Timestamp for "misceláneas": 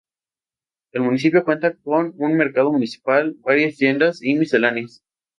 4.33-5.03